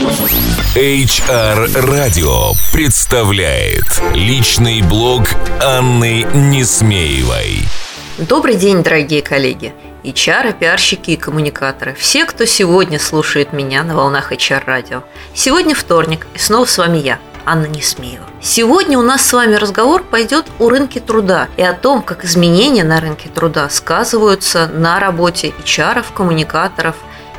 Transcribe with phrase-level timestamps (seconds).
[0.00, 3.84] HR Radio представляет
[4.14, 5.24] личный блог
[5.62, 7.58] Анны Несмеевой.
[8.16, 9.74] Добрый день, дорогие коллеги!
[10.02, 11.92] HR, пиарщики и коммуникаторы.
[11.92, 15.02] Все, кто сегодня слушает меня на волнах HR радио.
[15.34, 18.24] Сегодня вторник, и снова с вами я, Анна Несмеева.
[18.40, 22.84] Сегодня у нас с вами разговор пойдет о рынке труда и о том, как изменения
[22.84, 26.96] на рынке труда сказываются на работе HR, коммуникаторов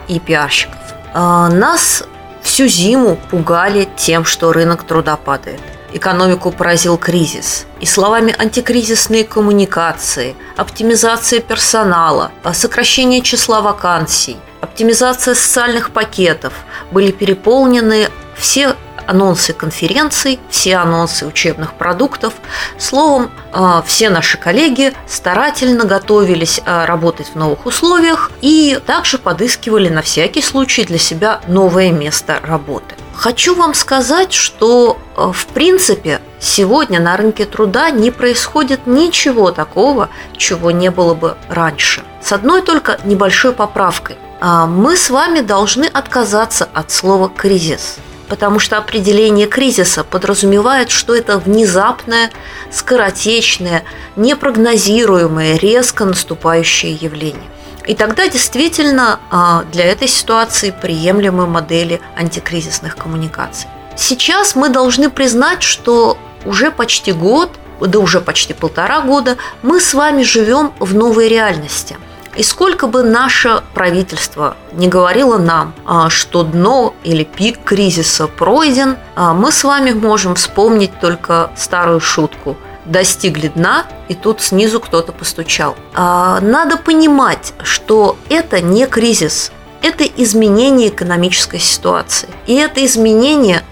[0.08, 0.78] и пиарщиков.
[1.16, 2.04] А, нас
[2.42, 5.62] всю зиму пугали тем, что рынок труда падает.
[5.94, 7.66] Экономику поразил кризис.
[7.82, 16.54] И словами антикризисные коммуникации, оптимизация персонала, сокращение числа вакансий, оптимизация социальных пакетов
[16.92, 18.76] были переполнены все
[19.08, 22.34] анонсы конференций, все анонсы учебных продуктов.
[22.78, 29.90] Словом, а, все наши коллеги старательно готовились а, работать в новых условиях и также подыскивали
[29.90, 32.96] на всякий случай для себя новое место работы.
[33.14, 40.10] Хочу вам сказать, что а, в принципе сегодня на рынке труда не происходит ничего такого,
[40.38, 42.02] чего не было бы раньше.
[42.22, 44.18] С одной только небольшой поправкой.
[44.42, 47.98] Мы с вами должны отказаться от слова «кризис»
[48.32, 52.32] потому что определение кризиса подразумевает, что это внезапное,
[52.72, 53.84] скоротечное,
[54.16, 57.50] непрогнозируемое, резко наступающее явление.
[57.86, 63.68] И тогда действительно а, для этой ситуации приемлемы модели антикризисных коммуникаций.
[63.98, 69.94] Сейчас мы должны признать, что уже почти год, да уже почти полтора года мы с
[69.94, 71.98] вами живем в новой реальности–
[72.36, 78.98] и сколько бы наше правительство не говорило нам, а, что дно или пик кризиса пройден,
[79.16, 85.12] а, мы с вами можем вспомнить только старую шутку достигли дна, и тут снизу кто-то
[85.12, 85.76] постучал.
[85.94, 89.52] А, надо понимать, что это не кризис,
[89.84, 92.28] это изменение экономической ситуации.
[92.48, 93.64] И это изменение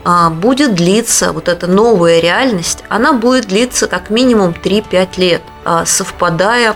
[0.41, 5.41] будет длиться, вот эта новая реальность, она будет длиться как минимум 3-5 лет,
[5.85, 6.75] совпадая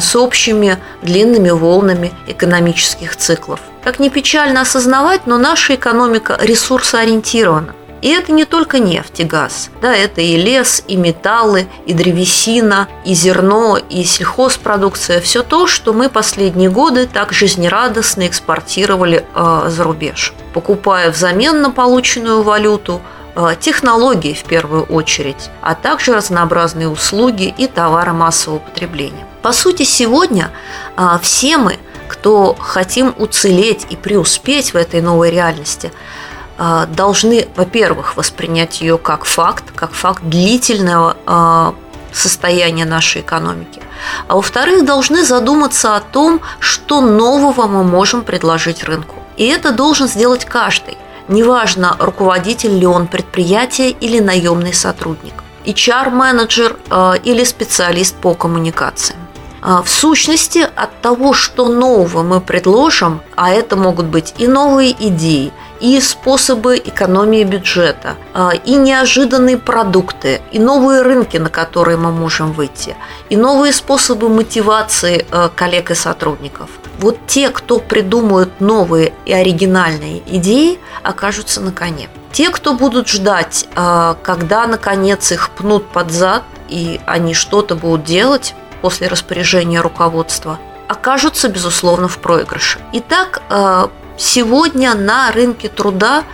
[0.00, 3.60] с общими длинными волнами экономических циклов.
[3.82, 7.74] Как ни печально осознавать, но наша экономика ресурсоориентирована.
[8.00, 9.70] И это не только нефть и газ.
[9.80, 15.20] Да, это и лес, и металлы, и древесина, и зерно, и сельхозпродукция.
[15.20, 21.70] Все то, что мы последние годы так жизнерадостно экспортировали э, за рубеж, покупая взамен на
[21.70, 23.00] полученную валюту
[23.34, 29.26] Э, технологии в первую очередь, а также разнообразные услуги и товары массового потребления.
[29.42, 30.50] По сути, сегодня
[30.96, 35.92] э, все мы, кто хотим уцелеть и преуспеть в этой новой реальности,
[36.58, 41.74] э, должны, во-первых, воспринять ее как факт, как факт длительного
[42.12, 43.80] состояния нашей экономики.
[44.28, 49.14] А во-вторых, должны задуматься о том, что нового мы можем предложить рынку.
[49.38, 50.98] И это должен сделать каждый–
[51.28, 59.20] Неважно, руководитель ли он предприятия или наемный сотрудник, HR-менеджер э, или специалист по коммуникациям.
[59.62, 64.92] Э, в сущности, от того, что нового мы предложим, а это могут быть и новые
[65.08, 72.12] идеи, и способы экономии бюджета, э, и неожиданные продукты, и новые рынки, на которые мы
[72.12, 72.96] можем выйти,
[73.30, 76.70] и новые способы мотивации коллег и сотрудников–
[77.02, 82.08] вот те, кто придумают новые и оригинальные идеи, окажутся на коне.
[82.30, 88.04] Те, кто будут ждать, а, когда наконец их пнут под зад, и они что-то будут
[88.04, 92.80] делать после распоряжения руководства, окажутся, безусловно, в проигрыше.
[92.92, 93.88] Итак, а,
[94.18, 96.24] сегодня на рынке труда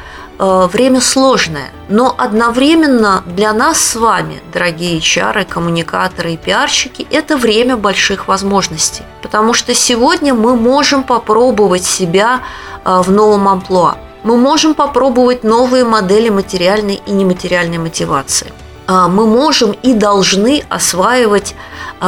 [0.41, 7.37] Э, время сложное, но одновременно для нас с вами, дорогие HR, коммуникаторы и пиарщики, это
[7.37, 9.03] время больших возможностей.
[9.21, 12.43] Потому что сегодня мы можем попробовать себя
[12.85, 13.97] э, в новом амплуа.
[14.23, 18.53] Мы можем попробовать новые модели материальной и нематериальной мотивации.
[18.89, 21.55] Э, мы можем и должны осваивать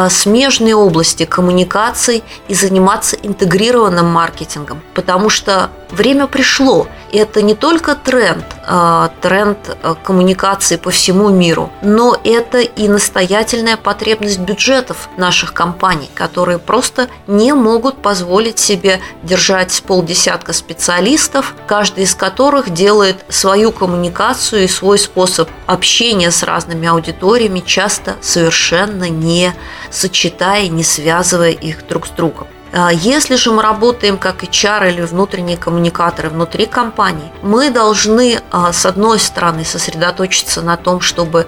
[0.09, 8.45] смежные области коммуникаций и заниматься интегрированным маркетингом, потому что время пришло– это не только тренд,
[8.67, 16.10] а, тренд а, коммуникации по всему миру, но это и настоятельная потребность бюджетов наших компаний,
[16.15, 24.65] которые просто не могут позволить себе держать полдесятка специалистов, каждый из которых делает свою коммуникацию
[24.65, 29.54] и свой способ общения с разными аудиториями, часто совершенно не
[29.91, 32.47] сочетая, не связывая их друг с другом.
[32.72, 38.72] А если же мы работаем как HR или внутренние коммуникаторы внутри компании, мы должны, а,
[38.72, 41.47] с одной стороны, сосредоточиться на том, чтобы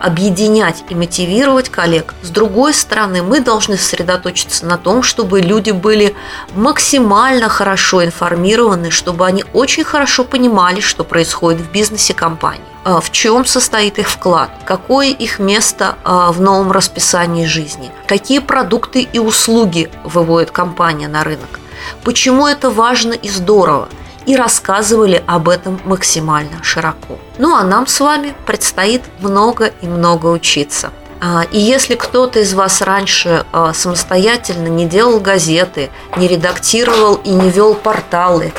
[0.00, 2.14] объединять и мотивировать коллег.
[2.22, 6.14] С другой стороны, мы должны сосредоточиться на том, чтобы люди были
[6.54, 12.64] максимально хорошо информированы, чтобы они очень хорошо понимали, что происходит в бизнесе компании.
[12.82, 18.38] А, в чем состоит их вклад, какое их место а, в новом расписании жизни, какие
[18.38, 21.60] продукты и услуги выводит компания на рынок,
[22.04, 23.90] почему это важно и здорово,
[24.26, 27.18] и рассказывали об этом максимально широко.
[27.38, 30.90] Ну а нам с вами предстоит много и много учиться.
[31.20, 37.30] А, и если кто-то из вас раньше а, самостоятельно не делал газеты, не редактировал и
[37.30, 38.52] не вел порталы,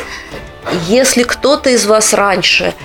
[0.88, 2.76] если кто-то из вас раньше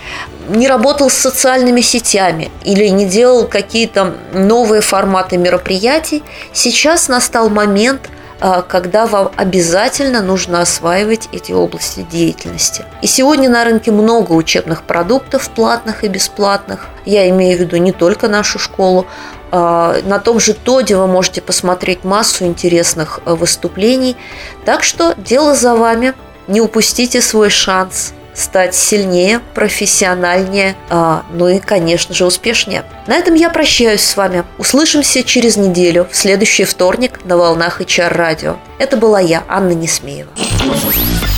[0.49, 8.08] не работал с социальными сетями или не делал какие-то новые форматы мероприятий, сейчас настал момент
[8.38, 12.85] когда вам обязательно нужно осваивать эти области деятельности.
[13.00, 16.87] И сегодня на рынке много учебных продуктов, платных и бесплатных.
[17.05, 19.06] Я имею в виду не только нашу школу.
[19.53, 24.17] А, на том же Тоде вы можете посмотреть массу интересных э, выступлений.
[24.65, 26.15] Так что дело за вами.
[26.47, 32.85] Не упустите свой шанс стать сильнее, профессиональнее, а, ну и, конечно же, успешнее.
[33.06, 34.44] На этом я прощаюсь с вами.
[34.59, 38.56] Услышимся через неделю, в следующий вторник на волнах HR радио.
[38.79, 40.31] Это была я, Анна Несмеева.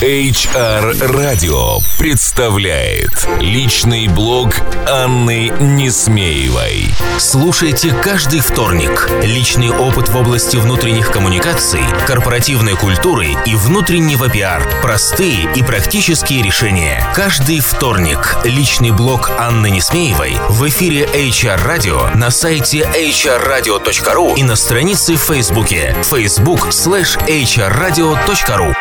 [0.00, 4.54] HR Radio представляет личный блог
[4.88, 6.86] Анны Несмеевой.
[7.18, 9.10] Слушайте каждый вторник.
[9.24, 14.62] Личный опыт в области внутренних коммуникаций, корпоративной культуры и внутреннего пиар.
[14.82, 16.87] Простые и практические решения.
[17.14, 18.36] Каждый вторник.
[18.44, 25.20] Личный блог Анны Несмеевой в эфире HR Radio на сайте hrradio.ru и на странице в
[25.20, 28.74] Фейсбуке facebook slash hrradio.ru